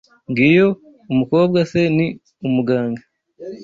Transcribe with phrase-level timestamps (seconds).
[0.29, 0.67] Ngiyo
[1.11, 2.07] umukobwa se ni
[2.47, 3.01] umuganga.